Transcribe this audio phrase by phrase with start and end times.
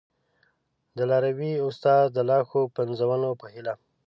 [0.97, 3.73] د لاروي استاد د لا ښو پنځونو په هیله!